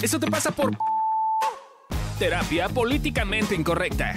Eso 0.00 0.20
te 0.20 0.30
pasa 0.30 0.52
por 0.52 0.70
terapia 2.20 2.68
políticamente 2.68 3.56
incorrecta. 3.56 4.14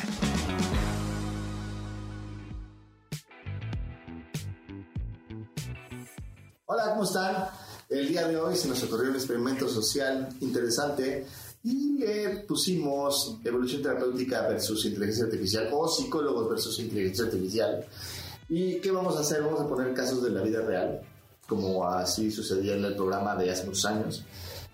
Hola, 6.68 6.90
¿cómo 6.92 7.04
están? 7.04 7.48
El 7.90 8.08
día 8.08 8.28
de 8.28 8.38
hoy 8.38 8.56
se 8.56 8.68
nos 8.68 8.84
ocurrió 8.84 9.10
un 9.10 9.16
experimento 9.16 9.68
social 9.68 10.30
interesante 10.42 11.26
y 11.64 11.98
le 11.98 12.42
pusimos 12.48 13.40
evolución 13.44 13.82
terapéutica 13.82 14.48
versus 14.48 14.86
inteligencia 14.86 15.26
artificial 15.26 15.70
o 15.74 15.88
psicólogos 15.88 16.48
versus 16.48 16.80
inteligencia 16.80 17.26
artificial. 17.26 17.84
¿Y 18.50 18.80
qué 18.82 18.92
vamos 18.92 19.18
a 19.18 19.22
hacer? 19.22 19.42
Vamos 19.42 19.62
a 19.62 19.68
poner 19.68 19.96
casos 19.96 20.22
de 20.22 20.30
la 20.30 20.44
vida 20.44 20.62
real, 20.62 21.02
como 21.48 21.88
así 21.88 22.30
sucedía 22.30 22.76
en 22.76 22.86
el 22.86 22.96
programa 22.96 23.36
de 23.36 23.50
hace 23.50 23.66
muchos 23.66 23.86
años 23.86 24.24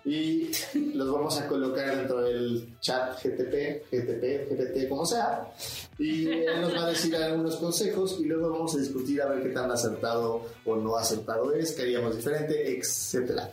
y 0.08 0.50
los 0.94 1.12
vamos 1.12 1.38
a 1.38 1.48
colocar 1.48 1.98
dentro 1.98 2.22
del 2.22 2.80
chat 2.80 3.22
GTP, 3.22 3.84
GTP, 3.92 4.50
GPT, 4.50 4.88
como 4.88 5.06
sea, 5.06 5.52
y 6.00 6.30
él 6.30 6.62
nos 6.62 6.74
va 6.74 6.86
a 6.86 6.90
decir 6.90 7.14
algunos 7.18 7.58
consejos 7.58 8.18
y 8.22 8.26
luego 8.26 8.50
vamos 8.52 8.74
a 8.76 8.80
discutir 8.80 9.22
a 9.22 9.28
ver 9.28 9.44
qué 9.44 9.50
tan 9.50 9.70
acertado 9.70 10.46
o 10.64 10.76
no 10.78 10.96
acertado 10.96 11.54
es, 11.54 11.74
qué 11.74 11.82
haríamos 11.82 12.16
diferente, 12.16 12.78
etcétera. 12.78 13.52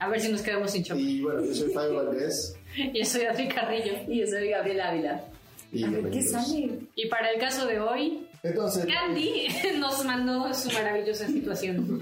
A 0.00 0.08
ver 0.08 0.20
si 0.20 0.32
nos 0.32 0.42
quedamos 0.42 0.72
sin 0.72 0.82
choque. 0.82 1.00
Y 1.00 1.22
bueno, 1.22 1.44
yo 1.44 1.54
soy 1.54 1.72
Fabio 1.72 1.94
Valdés. 1.94 2.56
yo 2.94 3.04
soy 3.04 3.22
Adri 3.26 3.48
Carrillo. 3.48 3.92
Y 4.08 4.20
yo 4.20 4.26
soy 4.26 4.48
Gabriel 4.50 4.80
Ávila. 4.80 5.24
Y 5.74 5.84
a 5.84 5.88
ver 5.90 6.02
qué 6.04 6.08
bienvenidos. 6.10 6.30
sale. 6.46 6.78
Y 6.94 7.08
para 7.08 7.30
el 7.30 7.40
caso 7.40 7.66
de 7.66 7.80
hoy, 7.80 8.26
Entonces, 8.42 8.86
Candy 8.86 9.48
nos 9.78 10.04
mandó 10.04 10.52
su 10.54 10.70
maravillosa 10.70 11.26
situación. 11.26 12.00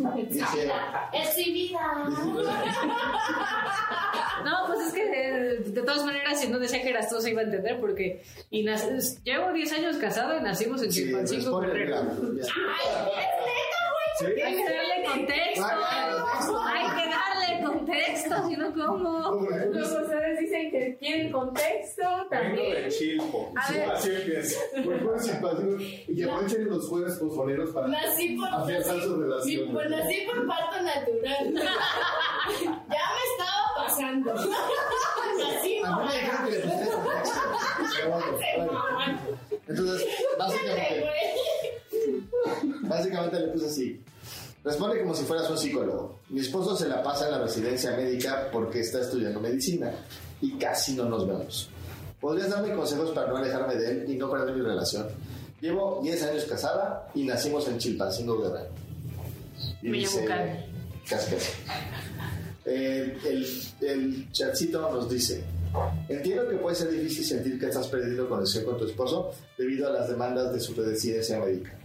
Es 1.12 1.36
mi 1.38 1.52
vida. 1.52 1.80
No, 4.45 4.66
pues 4.66 4.88
es 4.88 4.92
que 4.92 5.04
de, 5.08 5.58
de 5.70 5.82
todas 5.82 6.04
maneras, 6.04 6.40
si 6.40 6.48
no 6.48 6.58
decía 6.58 6.82
que 6.82 6.90
eras 6.90 7.08
tú, 7.08 7.20
se 7.20 7.30
iba 7.30 7.40
a 7.42 7.45
entender 7.45 7.78
porque 7.80 8.23
y 8.51 8.64
nac- 8.64 9.23
llevo 9.23 9.52
10 9.52 9.73
años 9.73 9.96
casado 9.98 10.36
y 10.38 10.42
nacimos 10.42 10.82
en 10.82 10.92
sí, 10.92 11.04
Chilpancingo, 11.04 11.60
responde, 11.60 11.79
Guerrero. 11.84 12.02
mira, 12.32 12.45
ya. 12.46 13.41
¿Sí? 14.18 14.27
Hay 14.27 14.55
que 14.57 14.65
darle 14.65 15.05
contexto. 15.07 15.65
Hay 16.65 16.87
que 16.96 17.10
darle 17.10 17.65
contexto, 17.65 18.49
si 18.49 18.57
no, 18.57 18.73
¿cómo? 18.73 19.30
Luego 19.30 20.02
ustedes 20.02 20.41
dicen 20.41 20.71
que 20.71 20.96
quieren 20.99 21.32
contexto 21.32 22.02
Vengo 22.02 22.29
también. 22.30 22.74
de 22.85 22.88
Chilpo. 22.88 23.52
Así 23.57 24.10
empieza. 24.10 24.60
Pues. 24.85 25.27
Y 26.09 26.16
que 26.16 26.24
aprovechen 26.24 26.69
los 26.69 26.88
jueves 26.88 27.19
fosforeros 27.19 27.71
para 27.71 27.88
Nací 27.88 28.37
por, 28.37 28.49
afianzar 28.49 29.01
su 29.01 29.21
relación. 29.21 29.73
pues 29.73 29.91
nací 29.91 30.26
por 30.26 30.47
parto 30.47 30.82
natural. 30.82 31.54
ya 31.54 33.04
me 33.13 33.23
estaba 33.30 33.63
pasando. 33.76 34.35
nací 34.35 35.80
A 35.85 35.97
mí 35.97 36.04
me 40.65 41.51
Básicamente 42.93 43.40
le 43.40 43.48
puse 43.48 43.66
así. 43.66 44.01
Responde 44.65 45.01
como 45.01 45.15
si 45.15 45.24
fueras 45.24 45.51
un 45.51 45.59
psicólogo. 45.59 46.21
Mi 46.29 46.40
esposo 46.40 46.76
se 46.76 46.88
la 46.88 47.02
pasa 47.02 47.26
en 47.26 47.32
la 47.32 47.38
residencia 47.38 47.96
médica 47.96 48.48
porque 48.52 48.80
está 48.80 49.01
estudiando 49.01 49.40
medicina 49.40 49.93
y 50.40 50.52
casi 50.52 50.95
no 50.95 51.07
nos 51.07 51.26
vemos. 51.26 51.70
¿Podrías 52.20 52.51
darme 52.51 52.73
consejos 52.74 53.10
para 53.10 53.29
no 53.29 53.38
alejarme 53.38 53.74
de 53.74 53.90
él 53.90 54.04
y 54.10 54.16
no 54.16 54.30
perder 54.30 54.54
mi 54.54 54.63
relación? 54.63 55.09
Llevo 55.60 56.01
10 56.02 56.23
años 56.24 56.45
casada 56.45 57.09
y 57.15 57.24
nacimos 57.24 57.66
en 57.66 57.79
Chilpancingo 57.79 58.40
Guerrero. 58.40 58.70
Y 59.82 59.88
Me 59.88 59.98
llamo 59.98 60.24
Carmen. 60.26 60.65
Casquero. 61.09 61.43
Eh, 62.65 63.18
el, 63.24 63.46
el 63.80 64.31
chatcito 64.31 64.88
nos 64.93 65.10
dice, 65.10 65.43
entiendo 66.09 66.48
que 66.48 66.56
puede 66.56 66.76
ser 66.76 66.91
difícil 66.91 67.25
sentir 67.25 67.59
que 67.59 67.66
estás 67.66 67.88
perdiendo 67.88 68.28
conexión 68.28 68.65
con 68.65 68.78
tu 68.78 68.84
esposo 68.84 69.32
debido 69.59 69.88
a 69.88 69.93
las 69.93 70.09
demandas 70.09 70.53
de 70.53 70.60
su 70.60 70.75
residencia 70.75 71.41
médica. 71.41 71.76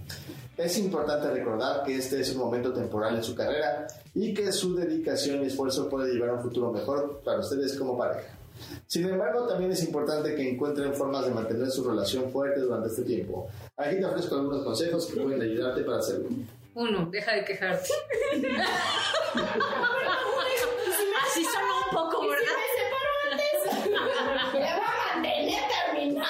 Es 0.58 0.78
importante 0.80 1.30
recordar 1.30 1.84
que 1.84 1.98
este 1.98 2.20
es 2.20 2.32
un 2.32 2.40
momento 2.40 2.74
temporal 2.74 3.16
en 3.16 3.24
su 3.24 3.36
carrera 3.36 3.86
y 4.16 4.34
que 4.34 4.52
su 4.52 4.76
dedicación 4.76 5.44
y 5.44 5.48
esfuerzo 5.48 5.88
puede 5.88 6.12
llevar 6.12 6.30
a 6.30 6.34
un 6.34 6.42
futuro 6.42 6.72
mejor 6.72 7.22
para 7.24 7.40
ustedes 7.40 7.78
como 7.78 7.96
pareja. 7.96 8.28
Sin 8.88 9.08
embargo, 9.08 9.46
también 9.46 9.72
es 9.72 9.84
importante 9.84 10.34
que 10.34 10.50
encuentren 10.50 10.96
formas 10.96 11.26
de 11.26 11.32
mantener 11.32 11.70
su 11.70 11.88
relación 11.88 12.32
fuerte 12.32 12.62
durante 12.62 12.88
este 12.90 13.04
tiempo. 13.04 13.48
Aquí 13.78 13.98
te 13.98 14.06
ofrezco 14.06 14.34
algunos 14.36 14.64
consejos 14.64 15.06
que 15.06 15.22
pueden 15.22 15.40
ayudarte 15.44 15.84
para 15.84 16.00
hacerlo. 16.00 16.28
Uno, 16.74 17.08
deja 17.12 17.34
de 17.34 17.46
quejarte. 17.46 17.90
Así 21.24 21.44
sonó 21.46 21.74
un 21.86 21.96
poco, 21.96 22.24
¿Y 22.24 22.26
si 22.26 22.32
¿verdad? 22.32 22.54
me 22.58 22.68
separo 22.82 23.12
antes? 23.32 23.92
¿Ya 24.60 24.80
va 24.80 24.88
a 24.88 25.16
mantener 25.16 25.62
terminar? 25.86 26.26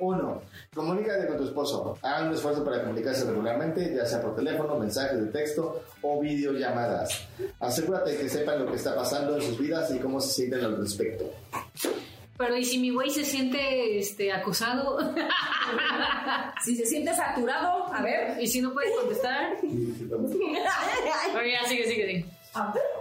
Uno, 0.00 0.42
comunícate 0.74 1.26
con 1.26 1.36
tu 1.36 1.44
esposo. 1.44 1.98
Hagan 2.02 2.28
un 2.28 2.34
esfuerzo 2.34 2.64
para 2.64 2.82
comunicarse 2.82 3.24
regularmente, 3.24 3.94
ya 3.94 4.06
sea 4.06 4.22
por 4.22 4.34
teléfono, 4.34 4.76
mensajes 4.78 5.20
de 5.20 5.26
texto 5.26 5.82
o 6.02 6.20
videollamadas. 6.20 7.28
Asegúrate 7.60 8.16
que 8.16 8.28
sepan 8.28 8.64
lo 8.64 8.70
que 8.70 8.76
está 8.76 8.94
pasando 8.94 9.36
en 9.36 9.42
sus 9.42 9.58
vidas 9.58 9.90
y 9.94 9.98
cómo 9.98 10.20
se 10.20 10.30
sienten 10.32 10.64
al 10.64 10.78
respecto. 10.78 11.26
Pero 12.38 12.56
¿y 12.56 12.64
si 12.64 12.78
mi 12.78 12.88
güey 12.88 13.10
se 13.10 13.22
siente 13.24 13.98
este, 13.98 14.32
acusado? 14.32 14.98
Si 16.64 16.76
se 16.76 16.84
siente 16.84 17.14
saturado, 17.14 17.86
a 17.90 18.02
ver. 18.02 18.36
¿Y 18.38 18.46
si 18.46 18.60
no 18.60 18.74
puede 18.74 18.92
contestar? 18.94 19.56
Oye, 19.62 21.58
sigue, 21.66 21.86
sigue, 21.86 22.06
sigue. 22.06 22.26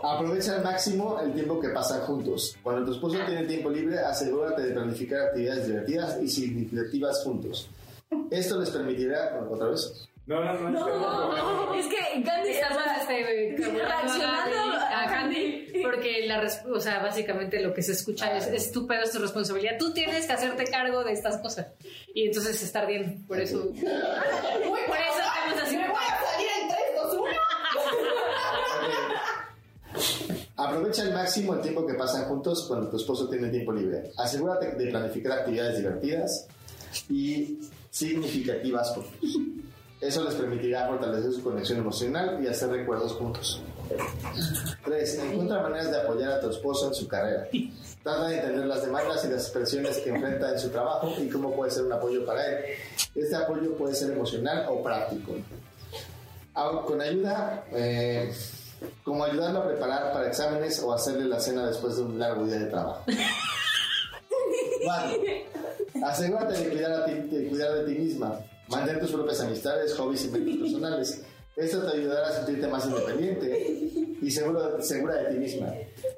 Aprovecha 0.03 0.55
al 0.55 0.63
máximo 0.63 1.19
el 1.21 1.33
tiempo 1.33 1.59
que 1.59 1.69
pasan 1.69 2.01
juntos. 2.01 2.57
Cuando 2.63 2.85
tu 2.85 2.93
esposo 2.93 3.17
tiene 3.25 3.45
tiempo 3.45 3.69
libre, 3.69 3.99
asegúrate 3.99 4.61
de 4.63 4.73
planificar 4.73 5.21
actividades 5.27 5.67
divertidas 5.67 6.17
y 6.21 6.29
significativas 6.29 7.23
juntos. 7.23 7.69
Esto 8.31 8.59
les 8.59 8.69
permitirá, 8.69 9.39
otra 9.49 9.67
vez, 9.67 10.09
No, 10.25 10.43
no, 10.43 10.69
no. 10.69 10.69
No, 10.69 11.73
es 11.75 11.87
que 11.87 12.21
Gandhi 12.21 12.49
estaba 12.51 12.83
este, 13.01 13.55
reaccionando 13.57 14.77
a 14.79 15.05
Candy. 15.07 15.73
porque 15.83 16.25
la 16.27 16.47
o 16.71 16.79
sea, 16.79 17.01
básicamente 17.01 17.59
lo 17.61 17.73
que 17.73 17.81
se 17.81 17.93
escucha 17.93 18.35
es, 18.37 18.47
es 18.47 18.71
tu 18.71 18.87
pedo, 18.87 19.03
es 19.03 19.11
tu 19.11 19.19
responsabilidad. 19.19 19.77
Tú 19.77 19.91
tienes 19.93 20.25
que 20.25 20.33
hacerte 20.33 20.65
cargo 20.65 21.03
de 21.03 21.13
estas 21.13 21.37
cosas. 21.41 21.67
Y 22.13 22.27
entonces 22.27 22.57
se 22.59 22.65
está 22.65 22.81
ardiendo. 22.81 23.27
Por 23.27 23.39
eso. 23.39 23.63
Por 23.69 24.97
eso 24.97 25.18
Aprovecha 30.79 31.03
al 31.03 31.13
máximo 31.13 31.53
el 31.55 31.59
tiempo 31.59 31.85
que 31.85 31.93
pasan 31.95 32.23
juntos 32.29 32.63
cuando 32.65 32.87
tu 32.87 32.95
esposo 32.95 33.27
tiene 33.27 33.49
tiempo 33.49 33.73
libre. 33.73 34.13
Asegúrate 34.15 34.77
de 34.77 34.89
planificar 34.89 35.39
actividades 35.39 35.75
divertidas 35.75 36.47
y 37.09 37.59
significativas. 37.89 38.95
Eso 39.99 40.23
les 40.23 40.35
permitirá 40.35 40.87
fortalecer 40.87 41.33
su 41.33 41.43
conexión 41.43 41.79
emocional 41.79 42.41
y 42.41 42.47
hacer 42.47 42.69
recuerdos 42.69 43.11
juntos. 43.11 43.61
3. 44.85 45.19
Encuentra 45.19 45.61
maneras 45.61 45.91
de 45.91 45.97
apoyar 45.97 46.31
a 46.31 46.39
tu 46.39 46.49
esposo 46.49 46.87
en 46.87 46.93
su 46.93 47.09
carrera. 47.09 47.49
Trata 48.01 48.29
de 48.29 48.35
entender 48.37 48.65
las 48.65 48.81
demandas 48.81 49.25
y 49.25 49.27
las 49.27 49.49
presiones 49.49 49.97
que 49.97 50.11
enfrenta 50.11 50.49
en 50.49 50.59
su 50.59 50.69
trabajo 50.69 51.13
y 51.21 51.27
cómo 51.27 51.53
puede 51.53 51.71
ser 51.71 51.83
un 51.83 51.91
apoyo 51.91 52.25
para 52.25 52.45
él. 52.47 52.65
Este 53.15 53.35
apoyo 53.35 53.75
puede 53.75 53.95
ser 53.95 54.11
emocional 54.11 54.65
o 54.69 54.81
práctico. 54.81 55.33
Con 56.87 57.01
ayuda, 57.01 57.65
eh, 57.73 58.31
como 59.09 59.23
ayudarlo 59.25 59.59
a 59.61 59.67
preparar 59.67 60.13
para 60.13 60.27
exámenes 60.27 60.79
o 60.83 60.93
hacerle 60.93 61.25
la 61.25 61.39
cena 61.39 61.65
después 61.67 61.95
de 61.97 62.03
un 62.03 62.19
largo 62.19 62.45
día 62.45 62.59
de 62.59 62.65
trabajo. 62.67 63.03
Cuatro, 64.85 65.21
Asegúrate 66.05 66.53
de 66.63 66.69
cuidar, 66.69 66.91
a 66.93 67.05
ti- 67.05 67.13
de 67.35 67.47
cuidar 67.49 67.73
de 67.73 67.91
ti 67.93 67.99
misma. 67.99 68.39
Mantén 68.69 68.99
tus 68.99 69.11
propias 69.11 69.41
amistades, 69.41 69.93
hobbies 69.95 70.25
y 70.25 70.27
metas 70.29 70.57
personales. 70.57 71.23
Esto 71.55 71.81
te 71.81 71.97
ayudará 71.97 72.27
a 72.27 72.31
sentirte 72.31 72.67
más 72.67 72.85
independiente 72.85 73.89
y 74.21 74.31
seguro, 74.31 74.79
segura 74.81 75.15
de 75.15 75.25
ti 75.33 75.37
misma, 75.39 75.73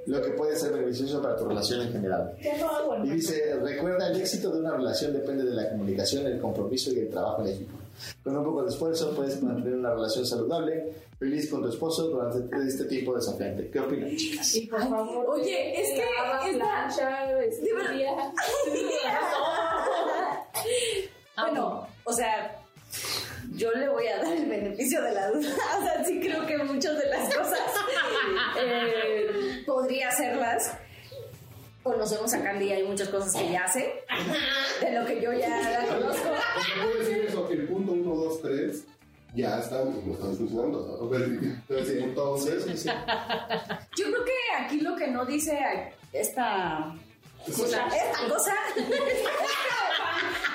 lo 0.06 0.22
que 0.22 0.32
puede 0.32 0.56
ser 0.56 0.72
beneficioso 0.74 1.22
para 1.22 1.36
tu 1.38 1.46
relación 1.46 1.82
en 1.82 1.92
general. 1.94 2.36
Y 3.06 3.10
dice, 3.10 3.56
recuerda, 3.64 4.10
el 4.12 4.20
éxito 4.22 4.52
de 4.52 4.60
una 4.60 4.76
relación 4.76 5.14
depende 5.14 5.46
de 5.46 5.52
la 5.52 5.70
comunicación, 5.70 6.28
el 6.28 6.40
compromiso 6.40 6.92
y 6.92 7.00
el 7.00 7.10
trabajo 7.10 7.42
en 7.44 7.48
equipo. 7.54 7.78
Con 8.24 8.38
un 8.38 8.44
poco 8.44 8.64
de 8.64 8.70
esfuerzo 8.70 9.16
puedes 9.16 9.42
mantener 9.42 9.80
una 9.80 9.94
relación 9.94 10.26
saludable, 10.26 10.94
feliz 11.20 11.50
con 11.50 11.62
tu 11.62 11.70
esposo 11.70 12.08
durante 12.10 12.56
este 12.68 12.86
tiempo 12.86 13.16
desafiante. 13.16 13.70
¿Qué 13.70 13.80
opinan, 13.80 14.16
chicas? 14.16 14.56
Y 14.56 14.68
por 14.68 14.80
favor. 14.82 15.30
Oye, 15.40 15.82
es 15.82 15.90
que 15.90 16.04
esta- 16.04 16.66
plancha, 16.66 17.26
De 17.28 17.48
estudia. 17.48 18.12
Bueno, 21.38 21.88
o 22.04 22.14
sea, 22.14 22.56
yo 23.56 23.72
le 23.72 23.90
voy 23.90 24.06
a 24.08 24.18
dar 24.18 24.34
el 24.34 24.46
beneficio 24.48 25.02
de 25.02 25.12
la 25.14 25.30
duda. 25.32 25.50
O 25.80 25.82
sea, 25.84 26.04
sí 26.06 26.20
creo 26.20 26.46
que 26.46 26.58
muchas 26.60 26.98
de 27.00 27.08
las 27.08 27.34
cosas 27.36 27.60
eh, 28.62 29.64
podría 29.66 30.10
hacerlas. 30.10 30.74
Conocemos 31.84 32.34
a 32.34 32.44
Candy 32.44 32.66
y 32.66 32.72
hay 32.74 32.84
muchas 32.84 33.10
cosas 33.10 33.34
que 33.34 33.52
ya 33.52 33.66
hace, 33.66 34.04
de 34.82 34.92
lo 35.00 35.06
que 35.06 35.20
yo 35.20 35.34
ya 35.34 35.50
la 35.50 35.88
conozco. 35.88 36.30
Puedo 36.84 37.00
decir 37.00 37.26
eso, 37.28 37.48
que 37.48 37.54
el 37.56 37.68
punto 37.68 37.94
1, 37.94 38.16
2, 38.16 38.42
3 38.42 38.86
ya 39.34 39.60
están, 39.60 39.86
no 40.06 40.14
están 40.14 40.36
funcionando. 40.36 41.10
Entonces, 41.14 42.04
entonces, 42.04 42.86
Yo 42.86 44.06
creo 44.06 44.26
que 44.26 44.64
aquí 44.64 44.82
lo 44.82 44.96
que 44.96 45.08
no 45.08 45.26
dice 45.26 45.58
esta 46.14 46.94
cosa, 47.46 47.88
esta 47.88 48.28
cosa, 48.28 48.54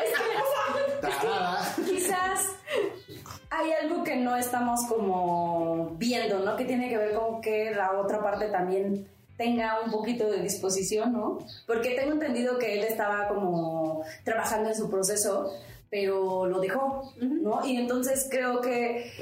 esta 0.05 1.09
cosa, 1.11 1.75
quizás 1.85 2.47
hay 3.51 3.73
algo 3.73 4.05
que 4.05 4.17
no 4.17 4.37
estamos 4.37 4.81
como 4.89 5.97
viendo, 5.99 6.39
¿no? 6.41 6.57
Que 6.57 6.65
tiene 6.65 6.89
que 6.89 6.99
ver 6.99 7.15
con 7.15 7.41
que 7.41 7.73
la 7.73 7.99
otra 7.99 8.23
parte 8.23 8.49
también 8.49 9.09
tenga 9.37 9.81
un 9.85 9.91
poquito 9.91 10.31
de 10.31 10.43
disposición, 10.43 11.13
¿no? 11.13 11.39
Porque 11.67 11.91
tengo 11.91 12.13
entendido 12.13 12.59
que 12.59 12.79
él 12.79 12.85
estaba 12.85 13.29
como 13.29 14.03
trabajando 14.25 14.71
en 14.71 14.77
su 14.77 14.91
proceso, 14.91 15.53
pero 15.91 16.47
lo 16.47 16.61
dejó, 16.61 17.13
¿no? 17.21 17.65
Y 17.67 17.77
entonces 17.77 18.29
creo 18.31 18.61
que 18.61 19.13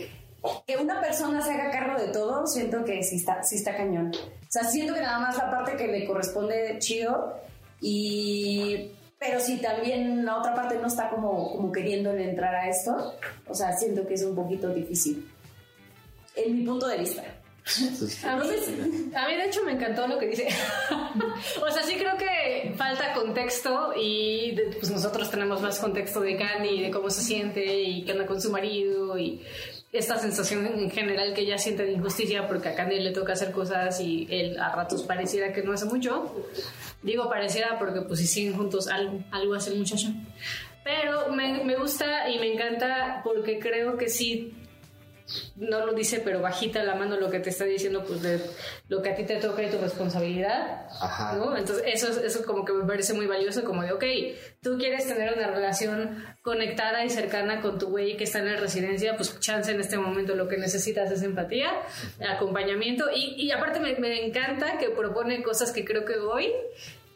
que 0.67 0.77
una 0.77 1.01
persona 1.01 1.41
se 1.41 1.53
haga 1.53 1.71
cargo 1.71 1.99
de 1.99 2.09
todo, 2.09 2.47
siento 2.47 2.85
que 2.85 3.03
sí 3.03 3.17
está, 3.17 3.43
sí 3.43 3.57
está 3.57 3.77
cañón. 3.77 4.13
O 4.15 4.47
sea, 4.51 4.65
siento 4.65 4.95
que 4.95 5.01
nada 5.01 5.19
más 5.19 5.37
la 5.39 5.51
parte 5.51 5.77
que 5.77 5.87
le 5.89 6.07
corresponde 6.07 6.77
chido 6.79 7.35
y... 7.81 8.91
Pero 9.19 9.41
si 9.41 9.57
también 9.57 10.27
la 10.27 10.39
otra 10.39 10.55
parte 10.55 10.77
no 10.77 10.87
está 10.87 11.09
como, 11.09 11.53
como 11.53 11.73
queriéndole 11.73 12.29
entrar 12.29 12.55
a 12.55 12.69
esto, 12.69 13.15
o 13.49 13.55
sea, 13.55 13.75
siento 13.75 14.07
que 14.07 14.15
es 14.15 14.23
un 14.23 14.35
poquito 14.35 14.69
difícil. 14.69 15.27
En 16.37 16.59
mi 16.59 16.67
punto 16.67 16.87
de 16.87 16.99
vista. 16.99 17.23
A 18.25 18.37
mí, 18.37 18.47
a 19.15 19.29
mí, 19.29 19.37
de 19.37 19.45
hecho, 19.47 19.65
me 19.65 19.73
encantó 19.73 20.07
lo 20.07 20.19
que 20.19 20.27
dice. 20.27 20.49
o 21.67 21.71
sea, 21.71 21.83
sí 21.83 21.95
creo 21.97 22.17
que 22.19 22.75
falta 22.77 23.15
contexto 23.15 23.95
y 23.97 24.55
pues 24.79 24.91
nosotros 24.91 25.31
tenemos 25.31 25.63
más 25.63 25.79
contexto 25.79 26.21
de 26.21 26.37
Candy, 26.37 26.83
de 26.83 26.91
cómo 26.91 27.09
se 27.09 27.23
siente 27.23 27.81
y 27.81 28.05
qué 28.05 28.13
anda 28.13 28.27
con 28.27 28.41
su 28.41 28.51
marido 28.51 29.17
y 29.17 29.43
esta 29.93 30.19
sensación 30.19 30.67
en 30.67 30.91
general 30.91 31.33
que 31.33 31.43
ella 31.43 31.57
siente 31.57 31.85
de 31.85 31.93
injusticia 31.93 32.47
porque 32.49 32.69
a 32.69 32.75
Candy 32.75 33.01
le 33.01 33.13
toca 33.13 33.33
hacer 33.33 33.51
cosas 33.51 33.99
y 34.01 34.27
él 34.29 34.59
a 34.59 34.75
ratos 34.75 35.03
pareciera 35.05 35.53
que 35.55 35.63
no 35.63 35.73
hace 35.73 35.87
mucho. 35.87 36.35
Digo 37.03 37.31
pareciera 37.31 37.79
porque 37.79 38.03
pues 38.03 38.21
si 38.21 38.27
siguen 38.27 38.57
juntos 38.57 38.89
algo, 38.89 39.25
algo 39.31 39.55
hace 39.55 39.71
el 39.71 39.79
muchacho. 39.79 40.09
Pero 40.83 41.33
me, 41.33 41.65
me 41.65 41.77
gusta 41.77 42.29
y 42.29 42.39
me 42.39 42.53
encanta 42.53 43.23
porque 43.25 43.59
creo 43.59 43.97
que 43.97 44.11
sí 44.11 44.53
no 45.57 45.87
lo 45.87 45.93
dice, 45.95 46.21
pero 46.23 46.41
bajita 46.43 46.83
la 46.85 46.95
mano 46.95 47.17
lo 47.17 47.31
que 47.31 47.41
te 47.41 47.49
está 47.51 47.65
diciendo, 47.65 48.05
pues 48.07 48.21
de 48.23 48.41
lo 48.89 49.01
que 49.01 49.11
a 49.11 49.15
ti 49.17 49.25
te 49.25 49.37
toca 49.37 49.63
y 49.63 49.71
tu 49.71 49.79
responsabilidad. 49.79 50.87
Ajá. 51.01 51.35
¿no? 51.37 51.57
Entonces, 51.57 51.83
eso, 51.87 52.09
es- 52.09 52.19
eso 52.19 52.45
como 52.45 52.65
que 52.65 52.73
me 52.75 52.85
parece 52.85 53.15
muy 53.15 53.27
valioso, 53.27 53.65
como 53.65 53.83
de, 53.83 53.93
ok, 53.93 54.05
tú 54.63 54.77
quieres 54.79 55.07
tener 55.07 55.33
una 55.35 55.47
relación 55.49 56.23
conectada 56.43 57.05
y 57.05 57.11
cercana 57.11 57.61
con 57.63 57.79
tu 57.79 57.89
güey 57.89 58.17
que 58.17 58.25
está 58.25 58.41
en 58.41 58.53
la 58.53 58.57
residencia, 58.61 59.17
pues 59.17 59.41
chance 59.41 59.71
en 59.73 59.81
este 59.81 59.97
momento 59.97 60.35
lo 60.35 60.47
que 60.47 60.59
necesitas 60.59 61.11
es 61.11 61.23
empatía, 61.23 61.71
acompañamiento, 62.29 63.07
y, 63.15 63.35
y 63.37 63.51
aparte 63.51 63.81
me, 63.81 63.95
me 63.97 64.27
encanta 64.27 64.79
que 64.79 64.91
propone 64.91 65.43
cosas 65.43 65.73
que 65.73 65.85
creo 65.85 66.05
que 66.05 66.17
hoy 66.19 66.53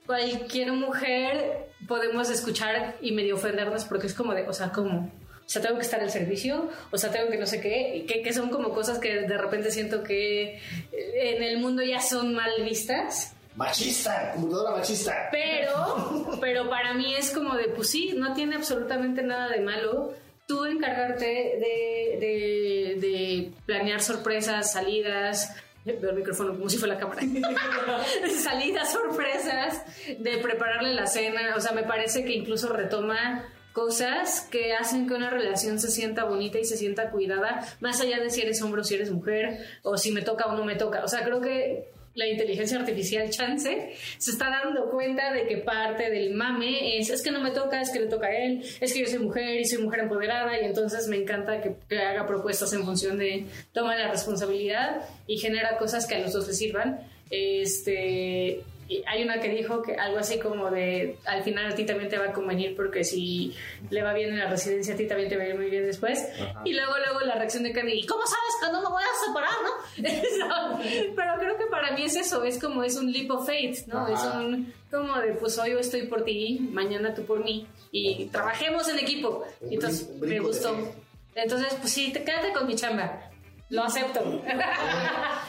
cualquier 0.07 0.73
mujer 0.73 1.67
podemos 1.87 2.31
escuchar 2.31 2.97
y 3.03 3.13
medio 3.13 3.35
ofendernos 3.35 3.85
porque 3.85 4.07
es 4.07 4.15
como 4.15 4.33
de, 4.35 4.49
o 4.49 4.53
sea, 4.53 4.71
como... 4.71 5.11
O 5.49 5.51
sea, 5.51 5.63
tengo 5.63 5.77
que 5.77 5.83
estar 5.83 5.99
al 5.99 6.11
servicio, 6.11 6.69
o 6.91 6.99
sea, 6.99 7.11
tengo 7.11 7.31
que 7.31 7.39
no 7.39 7.47
sé 7.47 7.59
qué, 7.63 8.05
que, 8.07 8.21
que 8.21 8.35
son 8.35 8.51
como 8.51 8.69
cosas 8.75 8.99
que 8.99 9.23
de 9.23 9.39
repente 9.39 9.71
siento 9.71 10.03
que 10.03 10.57
eh, 10.93 11.37
en 11.37 11.43
el 11.43 11.57
mundo 11.57 11.83
ya 11.83 12.03
son 12.03 12.35
mal 12.35 12.51
vistas. 12.63 13.33
Machista, 13.57 14.33
computadora 14.33 14.77
machista. 14.77 15.31
Pero, 15.33 16.39
pero 16.43 16.69
para 16.69 16.93
mí 16.93 17.15
es 17.15 17.31
como 17.31 17.55
de, 17.55 17.69
pues 17.69 17.89
sí, 17.89 18.13
no 18.15 18.35
tiene 18.35 18.57
absolutamente 18.57 19.23
nada 19.23 19.49
de 19.49 19.61
malo 19.61 20.13
tú 20.47 20.67
encargarte 20.67 21.25
de, 21.25 22.19
de, 22.21 23.01
de 23.01 23.53
planear 23.65 24.03
sorpresas, 24.03 24.73
salidas. 24.73 25.55
Veo 25.87 26.11
el 26.11 26.17
micrófono 26.17 26.53
como 26.53 26.69
si 26.69 26.77
fuera 26.77 26.93
la 26.93 27.01
cámara. 27.01 27.23
salidas, 28.43 28.93
sorpresas, 28.93 29.83
de 30.19 30.37
prepararle 30.37 30.93
la 30.93 31.07
cena. 31.07 31.55
O 31.57 31.61
sea, 31.61 31.73
me 31.73 31.85
parece 31.85 32.23
que 32.27 32.35
incluso 32.35 32.71
retoma 32.71 33.49
cosas 33.79 34.41
que 34.51 34.73
hacen 34.73 35.07
que 35.07 35.15
una 35.15 35.31
relación 35.31 35.79
se 35.79 35.89
sienta 35.89 36.25
bonita 36.25 36.59
y 36.59 36.65
se 36.65 36.77
sienta 36.77 37.13
cuidada, 37.13 37.65
más 37.79 38.01
allá 38.01 38.19
de 38.19 38.29
si 38.29 38.41
eres 38.41 38.61
hombre 38.61 38.81
o 38.81 38.85
si 38.85 38.97
eres 38.97 39.13
mujer, 39.13 39.61
o 39.85 39.97
si 39.97 40.11
me 40.11 40.23
toca 40.23 40.47
o 40.47 40.57
no 40.57 40.65
me 40.65 40.75
toca. 40.75 41.05
O 41.05 41.09
sea, 41.09 41.23
creo 41.23 41.41
que 41.41 41.87
la 42.17 42.27
inteligencia 42.27 42.77
artificial 42.77 43.31
chance 43.31 43.95
se 44.19 44.31
está 44.33 44.51
dando 44.51 44.91
cuenta 44.91 45.33
de 45.33 45.47
que 45.47 45.59
parte 45.59 46.11
del 46.11 46.35
mame 46.35 46.99
es 46.99 47.09
es 47.11 47.23
que 47.23 47.31
no 47.31 47.41
me 47.41 47.53
toca, 47.53 47.81
es 47.81 47.91
que 47.91 48.01
le 48.01 48.07
toca 48.07 48.27
a 48.27 48.37
él, 48.37 48.65
es 48.81 48.93
que 48.93 48.99
yo 48.99 49.07
soy 49.07 49.21
mujer 49.21 49.61
y 49.61 49.65
soy 49.65 49.81
mujer 49.81 50.01
empoderada 50.01 50.61
y 50.61 50.65
entonces 50.65 51.07
me 51.07 51.17
encanta 51.17 51.61
que, 51.61 51.77
que 51.89 52.01
haga 52.01 52.27
propuestas 52.27 52.73
en 52.73 52.83
función 52.83 53.17
de 53.17 53.47
toma 53.73 53.95
la 53.95 54.11
responsabilidad 54.11 55.03
y 55.29 55.39
genera 55.39 55.79
cosas 55.79 56.05
que 56.05 56.17
a 56.17 56.19
los 56.19 56.33
dos 56.33 56.49
les 56.49 56.59
sirvan. 56.59 56.99
Este, 57.31 58.65
y 58.91 59.03
hay 59.07 59.23
una 59.23 59.39
que 59.39 59.51
dijo 59.51 59.83
que 59.83 59.95
algo 59.97 60.19
así 60.19 60.39
como 60.39 60.71
de 60.71 61.19
al 61.27 61.43
final 61.43 61.67
a 61.71 61.75
ti 61.75 61.85
también 61.85 62.09
te 62.09 62.17
va 62.17 62.27
a 62.27 62.33
convenir 62.33 62.75
porque 62.75 63.05
si 63.05 63.55
le 63.91 64.03
va 64.03 64.15
bien 64.15 64.31
en 64.31 64.39
la 64.39 64.49
residencia 64.49 64.95
a 64.95 64.97
ti 64.97 65.07
también 65.07 65.29
te 65.29 65.37
va 65.37 65.43
a 65.43 65.49
ir 65.49 65.57
muy 65.57 65.69
bien 65.69 65.85
después 65.85 66.27
y 66.65 66.73
luego 66.73 66.93
luego 66.97 67.21
la 67.21 67.35
reacción 67.35 67.65
de 67.65 67.73
Candy 67.73 67.93
¿y 68.01 68.07
cómo 68.07 68.23
sabes 68.23 68.55
que 68.65 68.73
no 68.73 68.81
me 68.83 68.89
voy 68.89 69.03
a 69.03 69.27
separar 69.27 69.51
no? 69.63 70.79
Pero 71.17 71.33
creo 71.39 71.59
que 71.59 71.67
para 71.67 71.93
mí 71.93 72.05
es 72.05 72.17
eso 72.17 72.43
es 72.45 72.59
como 72.59 72.83
es 72.83 72.97
un 72.97 73.13
leap 73.13 73.31
of 73.31 73.47
faith 73.47 73.87
¿no? 73.89 74.07
Ajá. 74.07 74.13
es 74.15 74.35
un 74.35 74.73
como 74.91 75.19
de 75.19 75.35
pues 75.35 75.59
hoy 75.59 75.73
yo 75.73 75.79
estoy 75.81 76.07
por 76.07 76.25
ti 76.25 76.59
mañana 76.73 77.13
tú 77.15 77.25
por 77.25 77.45
mí 77.45 77.67
y 77.93 78.25
trabajemos 78.27 78.89
en 78.89 78.99
equipo 79.01 79.45
Un 79.61 79.71
y 79.73 79.75
entonces 79.75 80.09
me 80.19 80.41
gustó 80.41 80.75
fe. 80.75 80.95
entonces 81.43 81.75
pues 81.81 81.93
sí 81.93 82.11
te 82.13 82.25
quédate 82.25 82.53
con 82.53 82.67
mi 82.67 82.75
chamba 82.75 83.21
lo 83.71 83.85
acepto 83.85 84.21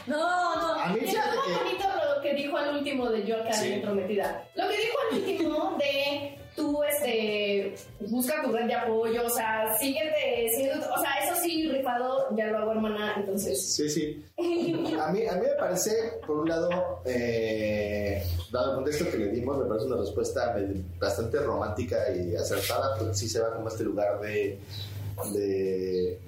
No, 0.07 0.55
no. 0.55 0.73
A 0.81 0.87
mí 0.89 0.99
Y 1.03 1.07
fíjate 1.07 1.29
estuvo 1.29 1.43
que- 1.45 1.63
bonito 1.63 1.83
lo 2.19 2.21
que 2.21 2.33
dijo 2.35 2.57
al 2.57 2.75
último 2.75 3.09
de 3.09 3.25
yo 3.25 3.37
acá 3.37 3.53
Sí. 3.53 3.69
de 3.69 3.77
prometida. 3.81 4.43
Lo 4.55 4.67
que 4.67 4.77
dijo 4.77 4.97
al 5.11 5.17
último 5.17 5.77
de 5.77 6.35
tú, 6.55 6.83
este, 6.83 7.73
busca 8.01 8.41
tu 8.43 8.51
red 8.51 8.65
de 8.65 8.73
apoyo, 8.73 9.25
o 9.25 9.29
sea, 9.29 9.77
síguete, 9.79 10.49
síguete, 10.57 10.77
o 10.79 11.01
sea, 11.01 11.11
eso 11.23 11.41
sí, 11.41 11.69
rifado, 11.69 12.27
ya 12.35 12.47
lo 12.47 12.57
hago 12.57 12.71
hermana, 12.73 13.13
entonces. 13.17 13.73
Sí, 13.75 13.89
sí. 13.89 14.25
A 14.99 15.11
mí, 15.11 15.25
a 15.25 15.33
mí 15.35 15.41
me 15.41 15.55
parece, 15.57 15.91
por 16.27 16.39
un 16.39 16.49
lado, 16.49 17.01
eh, 17.05 18.21
dado 18.51 18.71
el 18.71 18.75
contexto 18.75 19.09
que 19.09 19.17
le 19.19 19.27
dimos, 19.31 19.57
me 19.57 19.65
parece 19.69 19.85
una 19.85 19.97
respuesta 19.97 20.55
bastante 20.99 21.39
romántica 21.39 21.97
y 22.13 22.35
acertada, 22.35 22.97
porque 22.97 23.13
sí 23.15 23.29
se 23.29 23.39
va 23.39 23.53
como 23.55 23.67
a 23.67 23.71
este 23.71 23.83
lugar 23.85 24.19
de, 24.19 24.59
de 25.33 26.19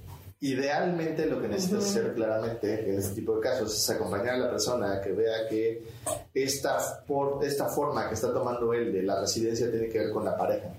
idealmente 0.41 1.27
lo 1.27 1.39
que 1.39 1.47
necesitas 1.47 1.85
hacer 1.85 2.15
claramente 2.15 2.89
en 2.89 2.97
este 2.97 3.13
tipo 3.13 3.35
de 3.35 3.41
casos 3.41 3.77
es 3.77 3.89
acompañar 3.91 4.35
a 4.35 4.37
la 4.37 4.49
persona 4.49 4.99
que 4.99 5.11
vea 5.11 5.47
que 5.47 5.83
esta, 6.33 6.79
por, 7.05 7.45
esta 7.45 7.67
forma 7.67 8.07
que 8.07 8.15
está 8.15 8.33
tomando 8.33 8.73
él 8.73 8.91
de 8.91 9.03
la 9.03 9.21
residencia 9.21 9.69
tiene 9.69 9.87
que 9.87 9.99
ver 9.99 10.11
con 10.11 10.25
la 10.25 10.35
pareja. 10.35 10.73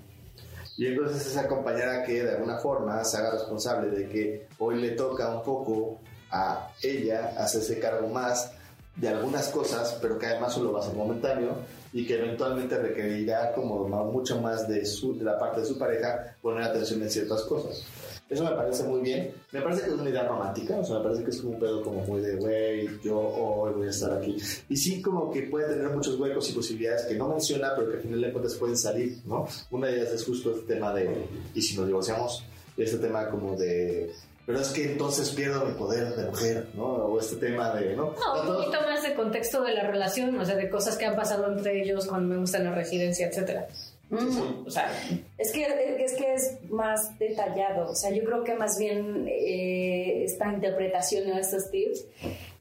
Y 0.75 0.87
entonces 0.87 1.27
es 1.27 1.37
acompañar 1.37 1.89
a 1.89 2.03
que 2.03 2.23
de 2.23 2.31
alguna 2.31 2.57
forma 2.57 3.01
se 3.05 3.17
haga 3.17 3.31
responsable 3.31 3.91
de 3.91 4.09
que 4.09 4.47
hoy 4.59 4.81
le 4.81 4.91
toca 4.91 5.33
un 5.33 5.43
poco 5.43 5.99
a 6.29 6.69
ella 6.81 7.33
hacerse 7.37 7.79
cargo 7.79 8.09
más 8.09 8.51
de 8.97 9.07
algunas 9.07 9.47
cosas, 9.47 9.97
pero 10.01 10.19
que 10.19 10.25
además 10.25 10.53
solo 10.53 10.73
va 10.73 10.81
a 10.81 10.83
ser 10.83 10.93
momentáneo 10.93 11.55
y 11.93 12.05
que 12.05 12.15
eventualmente 12.15 12.77
requerirá 12.77 13.53
como 13.53 13.87
mucho 13.87 14.41
más 14.41 14.67
de, 14.67 14.85
su, 14.85 15.17
de 15.17 15.23
la 15.23 15.37
parte 15.37 15.61
de 15.61 15.67
su 15.67 15.77
pareja 15.77 16.35
poner 16.41 16.63
atención 16.63 17.01
en 17.01 17.09
ciertas 17.09 17.43
cosas. 17.43 17.83
Eso 18.29 18.43
me 18.43 18.51
parece 18.51 18.83
muy 18.83 19.01
bien. 19.01 19.31
Me 19.51 19.61
parece 19.61 19.83
que 19.83 19.89
es 19.89 19.93
una 19.93 20.09
idea 20.09 20.27
romántica, 20.27 20.77
o 20.77 20.83
sea, 20.83 20.97
me 20.97 21.03
parece 21.03 21.23
que 21.23 21.29
es 21.29 21.41
como 21.41 21.53
un 21.53 21.59
pedo 21.59 21.81
como 21.83 22.01
muy 22.01 22.21
de, 22.21 22.35
güey, 22.37 22.89
yo 23.03 23.19
hoy 23.19 23.73
voy 23.73 23.87
a 23.87 23.89
estar 23.91 24.11
aquí. 24.13 24.37
Y 24.69 24.77
sí 24.77 25.01
como 25.01 25.29
que 25.29 25.43
puede 25.43 25.67
tener 25.67 25.89
muchos 25.89 26.19
huecos 26.19 26.49
y 26.49 26.53
posibilidades 26.53 27.03
que 27.03 27.15
no 27.15 27.27
menciona, 27.27 27.73
pero 27.75 27.89
que 27.89 27.97
al 27.97 28.01
final 28.01 28.21
de 28.21 28.31
cuentas 28.31 28.55
pueden 28.55 28.77
salir, 28.77 29.19
¿no? 29.25 29.47
Una 29.71 29.87
de 29.87 29.97
ellas 29.97 30.13
es 30.13 30.25
justo 30.25 30.51
este 30.51 30.73
tema 30.73 30.93
de, 30.93 31.25
y 31.53 31.61
si 31.61 31.77
nos 31.77 31.85
divorciamos, 31.85 32.43
este 32.75 32.97
tema 32.97 33.29
como 33.29 33.55
de, 33.55 34.11
pero 34.45 34.59
es 34.59 34.69
que 34.69 34.91
entonces 34.91 35.29
pierdo 35.29 35.65
mi 35.65 35.73
poder 35.73 36.15
de 36.15 36.25
mujer, 36.25 36.67
¿no? 36.73 36.83
O 36.83 37.19
este 37.19 37.37
tema 37.37 37.73
de, 37.75 37.95
¿no? 37.95 38.13
No, 38.13 38.41
un 38.41 38.47
poquito 38.47 38.81
más 38.81 39.01
de 39.01 39.13
contexto 39.13 39.63
de 39.63 39.73
la 39.73 39.83
relación, 39.83 40.37
o 40.37 40.45
sea, 40.45 40.55
de 40.55 40.69
cosas 40.69 40.97
que 40.97 41.05
han 41.05 41.15
pasado 41.15 41.49
entre 41.51 41.81
ellos 41.81 42.07
cuando 42.07 42.27
me 42.27 42.37
gusta 42.37 42.57
en 42.57 42.65
la 42.65 42.75
residencia, 42.75 43.27
etcétera. 43.27 43.67
Mm, 44.13 44.67
O 44.67 44.69
sea, 44.69 44.91
Es 45.37 45.51
que, 45.51 45.65
es 45.99 46.13
que 46.13 46.33
es 46.33 46.57
más 46.69 47.17
detallado, 47.17 47.89
o 47.91 47.95
sea, 47.95 48.11
yo 48.11 48.23
creo 48.23 48.43
que 48.43 48.53
más 48.53 48.77
bien 48.77 49.27
eh, 49.27 50.23
esta 50.23 50.53
interpretación 50.53 51.31
o 51.31 51.37
estos 51.37 51.71
tips, 51.71 52.05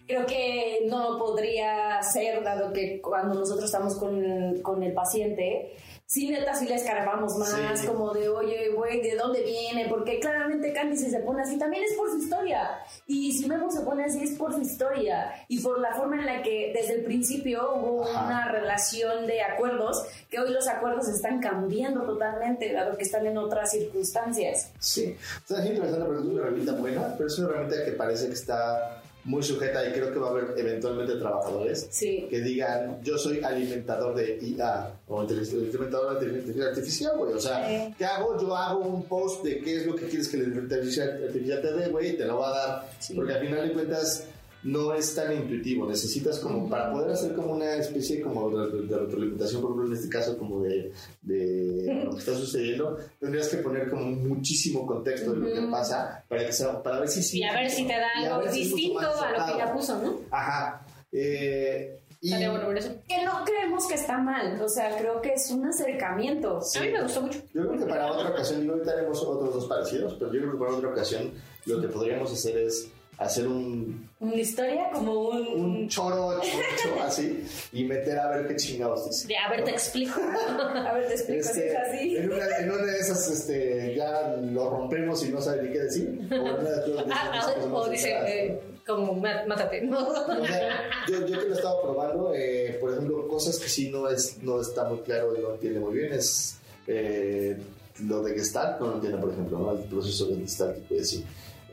creo 0.06 0.26
que 0.26 0.80
no 0.88 1.18
podría 1.18 2.02
ser, 2.02 2.42
dado 2.42 2.72
que 2.72 3.00
cuando 3.00 3.34
nosotros 3.34 3.66
estamos 3.66 3.96
con, 3.96 4.60
con 4.62 4.82
el 4.82 4.92
paciente, 4.92 5.74
sí 6.06 6.28
neta 6.30 6.54
sí 6.54 6.66
le 6.66 6.74
escarbamos 6.74 7.36
más, 7.38 7.80
Sí. 7.80 7.86
como 7.86 8.12
de, 8.12 8.28
oye, 8.28 8.68
güey, 8.74 9.00
¿de 9.00 9.16
dónde 9.16 9.42
viene? 9.42 9.86
Porque 9.88 10.20
claramente 10.20 10.72
Candy 10.72 10.96
si 10.96 11.10
se 11.10 11.20
pone 11.20 11.42
así 11.42 11.58
también 11.58 11.84
es 11.84 11.94
por 11.96 12.10
su 12.10 12.18
historia. 12.18 12.68
Y 13.06 13.32
si 13.32 13.46
Memo 13.48 13.70
se 13.70 13.80
pone 13.80 14.04
así 14.04 14.22
es 14.22 14.32
por 14.36 14.52
su 14.52 14.60
historia. 14.60 15.32
Y 15.48 15.60
por 15.60 15.80
la 15.80 15.94
forma 15.94 16.16
en 16.18 16.26
la 16.26 16.42
que 16.42 16.72
desde 16.74 16.94
el 16.96 17.04
principio 17.04 17.74
hubo 17.76 18.04
Ajá. 18.04 18.26
una 18.26 18.52
relación 18.52 19.26
de 19.26 19.40
acuerdos, 19.42 20.04
que 20.28 20.38
hoy 20.38 20.50
los 20.50 20.68
acuerdos 20.68 21.08
están 21.08 21.40
cambiando 21.40 22.02
totalmente, 22.02 22.72
dado 22.72 22.96
que 22.98 23.04
están 23.04 23.26
en 23.26 23.38
otras 23.38 23.70
circunstancias. 23.70 24.70
Sí. 24.78 25.16
Está 25.48 25.64
interesante 25.64 26.04
porque 26.04 26.20
es 26.20 26.26
una 26.26 26.42
herramienta 26.42 26.72
buena, 26.72 27.14
pero 27.16 27.26
es 27.28 27.38
una 27.38 27.48
herramienta 27.48 27.84
que 27.84 27.92
parece 27.92 28.26
que 28.26 28.34
está 28.34 29.00
muy 29.24 29.42
sujeta 29.42 29.86
y 29.88 29.92
creo 29.92 30.12
que 30.12 30.18
va 30.18 30.28
a 30.28 30.30
haber 30.30 30.54
eventualmente 30.58 31.14
trabajadores 31.14 31.86
Sí. 31.90 32.26
que 32.28 32.40
digan 32.40 33.00
yo 33.02 33.16
soy 33.18 33.40
alimentador 33.42 34.14
de 34.16 34.38
IA 34.42 34.90
o 35.06 35.20
alimentador 35.20 36.18
de 36.18 36.26
inteligencia 36.26 36.66
artificial, 36.66 37.16
güey. 37.16 37.32
O 37.34 37.40
sea, 37.40 37.68
Sí. 37.68 37.94
¿qué 37.98 38.04
hago? 38.04 38.40
Yo 38.40 38.56
hago 38.56 38.80
un 38.80 39.04
post 39.04 39.44
de 39.44 39.60
qué 39.60 39.76
es 39.76 39.86
lo 39.86 39.94
que 39.94 40.06
quieres 40.06 40.28
que 40.28 40.38
la 40.38 40.44
inteligencia 40.44 41.04
artificial 41.04 41.62
te 41.62 41.72
dé, 41.72 41.88
güey, 41.88 42.10
y 42.10 42.16
te 42.16 42.24
lo 42.24 42.38
va 42.38 42.48
a 42.48 42.66
dar. 42.66 42.90
Sí. 42.98 43.14
Porque 43.14 43.34
al 43.34 43.40
final 43.46 43.68
de 43.68 43.74
cuentas 43.74 44.24
no 44.64 44.94
es 44.94 45.14
tan 45.14 45.32
intuitivo. 45.32 45.86
Necesitas 45.88 46.38
como, 46.38 46.68
para 46.68 46.92
poder 46.92 47.10
hacer 47.10 47.34
como 47.34 47.54
una 47.54 47.74
especie 47.76 48.20
como 48.20 48.50
de, 48.50 48.82
de 48.82 48.98
retroalimentación, 48.98 49.62
por 49.62 49.70
ejemplo, 49.70 49.86
en 49.88 49.94
este 49.94 50.08
caso 50.08 50.38
como 50.38 50.62
de, 50.62 50.92
de 51.22 52.02
lo 52.04 52.12
que 52.12 52.18
está 52.18 52.34
sucediendo, 52.34 52.98
tendrías 53.18 53.48
que 53.48 53.58
poner 53.58 53.90
como 53.90 54.04
muchísimo 54.04 54.86
contexto 54.86 55.32
de 55.32 55.38
lo 55.38 55.54
que 55.54 55.68
pasa 55.70 56.24
para, 56.28 56.46
que 56.46 56.52
sea, 56.52 56.82
para 56.82 57.00
ver 57.00 57.08
si 57.08 57.22
sí. 57.22 57.38
Y 57.38 57.44
a 57.44 57.52
ver 57.54 57.70
si 57.70 57.86
te 57.86 57.94
da 57.94 58.08
algo 58.16 58.50
si 58.50 58.60
distinto 58.60 59.00
a 59.00 59.30
lo 59.30 59.52
que 59.52 59.58
ya 59.58 59.72
puso, 59.72 59.98
¿no? 60.00 60.20
Ajá. 60.30 60.86
Eh, 61.10 61.98
y. 62.20 62.30
Que 62.30 63.24
no 63.24 63.44
creemos 63.44 63.86
que 63.88 63.94
está 63.94 64.16
mal, 64.18 64.60
o 64.62 64.68
sea, 64.68 64.96
creo 64.96 65.20
que 65.20 65.32
es 65.34 65.50
un 65.50 65.66
acercamiento. 65.66 66.60
A 66.60 66.80
mí 66.80 66.90
me 66.90 67.02
gustó 67.02 67.22
mucho. 67.22 67.40
Yo 67.52 67.66
creo 67.66 67.78
que 67.80 67.86
para 67.86 68.12
otra 68.12 68.30
ocasión, 68.30 68.60
digo, 68.60 68.74
ahorita 68.74 68.92
haremos 68.92 69.22
otros 69.22 69.54
dos 69.54 69.66
parecidos, 69.66 70.14
pero 70.14 70.32
yo 70.32 70.40
creo 70.40 70.52
que 70.52 70.58
para 70.58 70.72
otra 70.72 70.90
ocasión 70.90 71.32
lo 71.66 71.80
que 71.80 71.88
podríamos 71.88 72.32
hacer 72.32 72.58
es 72.58 72.88
hacer 73.22 73.46
un, 73.48 74.08
Una 74.20 74.34
historia 74.36 74.90
como 74.92 75.28
un... 75.30 75.46
un 75.48 75.88
choro 75.88 76.40
choncho 76.42 77.02
así 77.02 77.44
y 77.72 77.84
meter 77.84 78.18
a 78.18 78.28
ver 78.30 78.48
qué 78.48 78.56
chingados 78.56 79.08
dice. 79.08 79.28
De, 79.28 79.36
a 79.36 79.50
ver, 79.50 79.64
te 79.64 79.70
explico. 79.72 80.20
A 80.74 80.92
ver, 80.94 81.06
te 81.08 81.14
explico 81.14 81.42
si 81.44 81.48
Este, 81.50 81.68
es 81.72 81.76
así. 81.78 82.16
en, 82.16 82.32
una, 82.32 82.56
en 82.58 82.70
una 82.70 82.82
de 82.84 82.98
esas 82.98 83.28
este, 83.30 83.94
ya 83.96 84.28
lo 84.40 84.70
rompemos 84.70 85.24
y 85.24 85.28
no 85.30 85.40
sabe 85.40 85.62
ni 85.64 85.72
qué 85.72 85.78
decir. 85.80 86.18
O, 86.30 86.34
en 86.34 86.40
una 86.40 86.70
de 86.70 86.92
esas- 86.92 87.04
Ah, 87.10 87.30
ah, 87.32 87.38
esas 87.38 87.52
cosas 87.54 87.64
o 87.64 87.68
más 87.80 87.90
dice, 87.90 88.10
eh, 88.26 88.60
como, 88.86 89.14
"Má- 89.14 89.44
mátate. 89.46 89.82
¿no? 89.82 90.08
O 90.08 90.46
sea, 90.46 90.80
yo, 91.08 91.26
yo 91.26 91.38
que 91.38 91.46
lo 91.46 91.54
he 91.54 91.56
estado 91.56 91.82
probando, 91.82 92.32
eh, 92.34 92.76
por 92.80 92.92
ejemplo, 92.92 93.26
cosas 93.28 93.58
que 93.58 93.68
sí 93.68 93.90
no, 93.90 94.08
es, 94.08 94.42
no 94.42 94.60
está 94.60 94.84
muy 94.84 94.98
claro 95.00 95.36
y 95.36 95.40
no 95.40 95.54
entiende 95.54 95.80
muy 95.80 95.94
bien 95.98 96.12
es 96.12 96.56
eh, 96.86 97.56
lo 98.04 98.22
de 98.22 98.34
Gestalt, 98.34 98.80
no 98.80 98.88
lo 98.88 98.94
entiende, 98.96 99.18
por 99.18 99.30
ejemplo, 99.32 99.58
¿no? 99.58 99.72
el 99.72 99.84
proceso 99.84 100.26
de 100.26 100.36
Gestalt 100.36 100.90
y 100.90 100.98
así. 100.98 101.24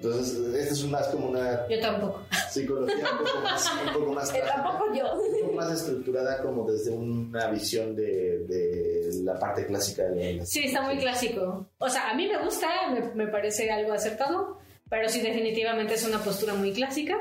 Entonces, 0.01 0.38
este 0.56 0.74
es 0.74 0.84
más 0.86 1.08
como 1.08 1.29
una 1.29 1.68
Yo 1.68 1.79
tampoco. 1.82 2.22
psicología 2.50 3.06
un 3.12 3.18
poco 3.25 3.41
más, 3.44 3.72
un 3.86 3.94
poco 3.94 4.13
más, 4.13 4.34
tampoco 4.48 4.86
yo. 4.96 5.13
un 5.13 5.41
poco 5.41 5.53
más 5.56 5.72
estructurada 5.74 6.41
como 6.41 6.70
desde 6.72 6.91
una 6.91 7.48
visión 7.51 7.96
de, 7.96 8.39
de 8.48 9.10
la 9.24 9.38
parte 9.38 9.65
clásica 9.65 10.03
de 10.03 10.34
la 10.36 10.46
Sí, 10.46 10.62
está 10.65 10.82
muy 10.84 10.98
clásico. 10.98 11.68
O 11.79 11.89
sea, 11.89 12.10
a 12.10 12.13
mí 12.15 12.27
me 12.27 12.41
gusta, 12.44 12.68
me, 12.94 13.13
me 13.25 13.29
parece 13.32 13.70
algo 13.70 13.91
acertado, 13.91 14.58
pero 14.89 15.10
sí 15.10 15.20
definitivamente 15.22 15.96
es 15.96 16.08
una 16.08 16.20
postura 16.24 16.53
muy 16.53 16.72
clásica. 16.72 17.15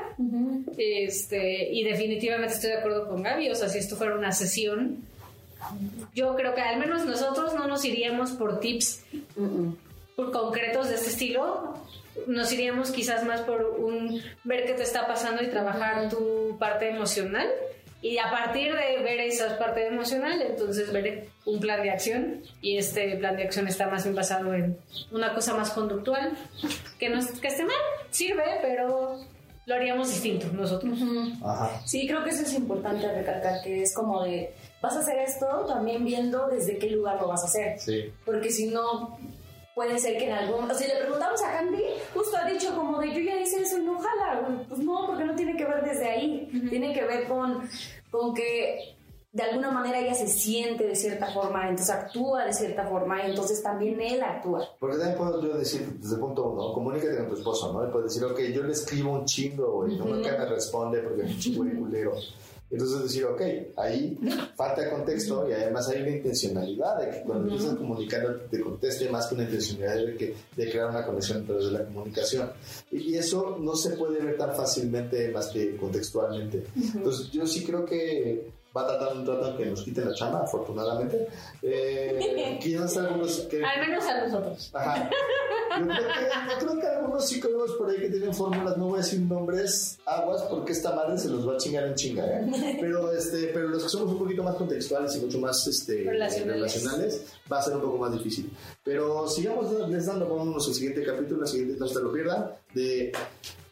Este, 0.77 1.69
y 1.73 1.83
definitivamente 1.83 2.53
estoy 2.53 2.69
de 2.71 2.77
acuerdo 2.77 3.07
con 3.09 3.21
Gaby. 3.21 3.49
O 3.51 3.55
sea, 3.55 3.67
si 3.69 3.79
esto 3.79 3.95
fuera 3.97 4.15
una 4.15 4.31
sesión, 4.31 5.03
yo 6.15 6.33
creo 6.35 6.55
que 6.55 6.61
al 6.61 6.79
menos 6.79 7.05
nosotros 7.05 7.53
no 7.53 7.67
nos 7.67 7.83
iríamos 7.83 8.31
por 8.31 8.59
tips 8.61 9.01
por 10.15 10.31
concretos 10.31 10.87
de 10.89 10.95
este 10.95 11.09
estilo. 11.09 11.73
Nos 12.27 12.51
iríamos 12.51 12.91
quizás 12.91 13.23
más 13.25 13.41
por 13.41 13.61
un 13.79 14.21
ver 14.43 14.65
qué 14.65 14.73
te 14.73 14.83
está 14.83 15.07
pasando 15.07 15.41
y 15.43 15.47
trabajar 15.47 16.09
tu 16.09 16.57
parte 16.59 16.89
emocional. 16.89 17.47
Y 18.01 18.17
a 18.17 18.31
partir 18.31 18.73
de 18.73 19.03
ver 19.03 19.19
esa 19.19 19.57
parte 19.57 19.85
emocional, 19.87 20.41
entonces 20.41 20.91
ver 20.93 21.27
un 21.45 21.59
plan 21.59 21.81
de 21.83 21.91
acción. 21.91 22.41
Y 22.61 22.77
este 22.77 23.17
plan 23.17 23.35
de 23.35 23.43
acción 23.43 23.67
está 23.67 23.87
más 23.87 24.03
bien 24.05 24.15
basado 24.15 24.53
en 24.53 24.77
una 25.11 25.33
cosa 25.33 25.53
más 25.55 25.71
conductual. 25.71 26.31
Que, 26.97 27.09
no, 27.09 27.19
es- 27.19 27.39
que 27.39 27.47
esté 27.49 27.63
mal, 27.65 27.75
sirve, 28.09 28.43
pero 28.61 29.19
lo 29.65 29.75
haríamos 29.75 30.09
distinto 30.09 30.47
nosotros. 30.53 30.97
Ajá. 31.43 31.81
Sí, 31.85 32.07
creo 32.07 32.23
que 32.23 32.29
eso 32.31 32.43
es 32.43 32.53
importante 32.53 33.05
recalcar, 33.13 33.61
que 33.61 33.83
es 33.83 33.93
como 33.93 34.23
de, 34.23 34.53
vas 34.81 34.95
a 34.95 34.99
hacer 34.99 35.19
esto 35.19 35.45
también 35.67 36.03
viendo 36.05 36.47
desde 36.47 36.77
qué 36.77 36.89
lugar 36.91 37.19
lo 37.21 37.27
vas 37.27 37.43
a 37.43 37.47
hacer. 37.47 37.79
Sí. 37.79 38.11
Porque 38.25 38.49
si 38.49 38.67
no, 38.67 39.19
puede 39.79 39.97
ser 39.97 40.17
que 40.17 40.25
en 40.25 40.33
algún... 40.33 40.65
O 40.65 40.67
sea, 40.67 40.75
si 40.75 40.87
le 40.93 40.99
preguntamos 40.99 41.41
a 41.41 41.53
Candy, 41.53 41.81
justo 42.13 42.35
ha 42.35 42.45
dicho 42.45 42.75
como 42.75 42.99
de, 42.99 43.13
yo 43.13 43.21
ya 43.21 43.39
hice 43.39 43.61
eso 43.61 43.77
y 43.77 43.83
no 43.83 43.97
jala. 43.97 44.41
güey. 44.41 44.65
Pues 44.67 44.81
no, 44.81 45.07
porque 45.07 45.23
no 45.23 45.33
tiene 45.35 45.55
que 45.55 45.63
ver 45.63 45.81
desde 45.85 46.05
ahí. 46.05 46.49
Tiene 46.69 46.93
que 46.93 47.05
ver 47.05 47.29
con, 47.29 47.65
con 48.11 48.33
que 48.33 48.97
de 49.31 49.41
alguna 49.41 49.71
manera 49.71 49.97
ella 49.99 50.13
se 50.13 50.27
siente 50.27 50.85
de 50.85 50.97
cierta 50.97 51.27
forma, 51.27 51.69
entonces 51.69 51.95
actúa 51.95 52.43
de 52.43 52.51
cierta 52.51 52.87
forma, 52.87 53.25
y 53.25 53.29
entonces 53.29 53.63
también 53.63 54.01
él 54.01 54.21
actúa. 54.21 54.67
Porque 54.81 54.97
también 54.97 55.17
puedo 55.17 55.41
yo 55.41 55.57
decir, 55.57 55.87
desde 55.97 56.15
el 56.15 56.19
punto 56.19 56.49
uno, 56.49 56.73
comunícate 56.73 57.15
con 57.15 57.29
tu 57.29 57.35
esposo, 57.35 57.71
¿no? 57.71 57.87
Y 57.87 57.89
puedes 57.89 58.13
decir, 58.13 58.29
ok, 58.29 58.37
yo 58.53 58.63
le 58.63 58.73
escribo 58.73 59.13
un 59.13 59.23
chingo, 59.23 59.71
güey, 59.77 59.97
no 59.97 60.03
nunca 60.07 60.37
me 60.37 60.45
responde 60.45 60.99
porque 60.99 61.21
es 61.21 61.31
un 61.31 61.39
chingo 61.39 61.63
culero. 61.79 62.15
Entonces 62.71 63.03
decir, 63.03 63.25
ok, 63.25 63.41
ahí 63.77 64.17
falta 64.55 64.89
contexto 64.89 65.49
y 65.49 65.53
además 65.53 65.89
hay 65.89 66.01
una 66.01 66.11
intencionalidad 66.11 66.99
de 66.99 67.09
que 67.09 67.21
cuando 67.23 67.45
empiezas 67.45 67.75
comunicando 67.75 68.35
te 68.41 68.59
conteste 68.59 69.09
más 69.09 69.27
que 69.27 69.35
una 69.35 69.43
intencionalidad 69.43 70.05
de, 70.05 70.15
que, 70.15 70.35
de 70.55 70.69
crear 70.69 70.89
una 70.89 71.05
conexión 71.05 71.43
a 71.43 71.45
través 71.45 71.65
de 71.65 71.71
la 71.71 71.85
comunicación. 71.85 72.51
Y, 72.91 72.97
y 73.11 73.17
eso 73.17 73.57
no 73.59 73.75
se 73.75 73.91
puede 73.91 74.23
ver 74.23 74.37
tan 74.37 74.55
fácilmente 74.55 75.29
más 75.29 75.47
que 75.47 75.75
contextualmente. 75.77 76.65
Entonces 76.95 77.31
yo 77.31 77.47
sí 77.47 77.63
creo 77.63 77.85
que 77.85 78.58
va 78.75 78.81
a 78.83 78.87
tratar 78.87 79.15
un 79.17 79.25
trato 79.25 79.57
que 79.57 79.65
nos 79.65 79.83
quiten 79.83 80.07
la 80.09 80.13
chamba, 80.13 80.41
afortunadamente. 80.43 81.27
Eh, 81.61 82.57
quizás 82.61 82.97
algunos 82.97 83.39
que... 83.49 83.63
Al 83.63 83.79
menos 83.87 84.05
a 84.05 84.21
nosotros. 84.27 84.71
Ajá. 84.73 85.09
Yo 85.79 85.85
creo, 85.85 85.97
que, 85.97 86.03
yo 86.49 86.57
creo 86.67 86.79
que 86.79 86.87
algunos 86.87 87.27
psicólogos 87.29 87.71
por 87.73 87.89
ahí 87.91 87.97
que 87.97 88.09
tienen 88.09 88.33
fórmulas, 88.33 88.75
no 88.77 88.85
voy 88.87 88.95
a 88.95 89.01
decir 89.03 89.19
nombres, 89.21 89.99
aguas, 90.05 90.41
porque 90.49 90.71
esta 90.71 90.93
madre 90.93 91.17
se 91.17 91.29
los 91.29 91.47
va 91.47 91.53
a 91.53 91.57
chingar 91.57 91.83
en 91.85 91.93
chinga. 91.95 92.25
¿eh? 92.25 92.77
Pero, 92.81 93.11
este, 93.13 93.47
pero 93.53 93.67
los 93.69 93.83
que 93.83 93.89
somos 93.89 94.11
un 94.11 94.17
poquito 94.19 94.43
más 94.43 94.55
contextuales 94.55 95.15
y 95.15 95.19
mucho 95.19 95.39
más 95.39 95.65
este, 95.67 96.03
Relacionales. 96.03 96.55
relacionales, 96.55 97.25
va 97.51 97.59
a 97.59 97.61
ser 97.61 97.75
un 97.75 97.81
poco 97.81 97.97
más 97.99 98.11
difícil. 98.13 98.51
Pero 98.83 99.27
sigamos 99.27 99.89
les 99.89 100.05
dando, 100.07 100.27
vámonos 100.27 100.67
al 100.67 100.73
siguiente 100.73 101.03
capítulo, 101.03 101.41
la 101.41 101.47
siguiente, 101.47 101.75
no 101.79 101.87
se 101.87 102.01
lo 102.01 102.11
pierdan, 102.11 102.51
de 102.73 103.11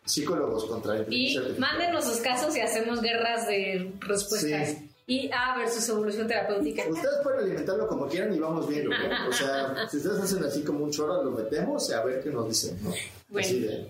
psicólogos 0.05 0.65
contra 0.65 0.95
Y 0.95 0.99
inteligencia 0.99 1.39
artificial. 1.41 1.59
mándenos 1.71 2.05
sus 2.05 2.17
casos 2.17 2.55
y 2.55 2.61
hacemos 2.61 3.01
guerras 3.01 3.47
de 3.47 3.91
respuestas. 3.99 4.69
Sí. 4.69 4.86
IA 5.09 5.55
versus 5.57 5.87
evolución 5.87 6.27
terapéutica. 6.27 6.83
Ustedes 6.89 7.19
pueden 7.23 7.39
alimentarlo 7.39 7.87
como 7.87 8.07
quieran 8.07 8.35
y 8.35 8.39
vamos 8.39 8.67
viendo, 8.67 8.89
¿no? 8.89 9.29
O 9.29 9.31
sea, 9.31 9.87
si 9.89 9.97
ustedes 9.97 10.19
hacen 10.19 10.43
así 10.43 10.63
como 10.63 10.83
un 10.83 10.91
chorro, 10.91 11.23
lo 11.23 11.31
metemos 11.31 11.89
y 11.89 11.93
a 11.93 12.03
ver 12.03 12.21
qué 12.21 12.29
nos 12.29 12.49
dicen, 12.49 12.77
¿no? 12.83 12.89
Bueno. 13.29 13.47
Así 13.47 13.61
de, 13.61 13.89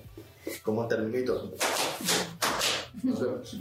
como 0.62 0.82
un 0.82 0.88
Terminator. 0.88 1.52
Nos 3.02 3.20
vemos. 3.20 3.58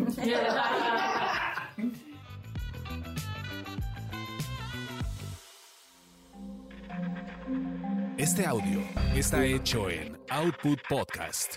Este 8.19 8.45
audio 8.45 8.81
está 9.15 9.45
hecho 9.47 9.89
en 9.89 10.19
Output 10.29 10.79
Podcast. 10.89 11.57